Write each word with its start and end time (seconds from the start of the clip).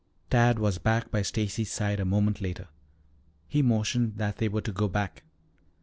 Tad 0.31 0.57
was 0.57 0.79
back 0.79 1.11
by 1.11 1.21
Stacy's 1.21 1.71
side 1.71 1.99
a 1.99 2.05
moment 2.05 2.41
later. 2.41 2.67
He 3.47 3.61
motioned 3.61 4.17
that 4.17 4.37
they 4.37 4.49
were 4.49 4.61
to 4.61 4.71
go 4.71 4.87
back. 4.87 5.21